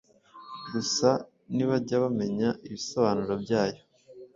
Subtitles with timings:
[0.71, 1.09] gusa
[1.55, 3.81] nibajya bamenya ibisobanuro byayo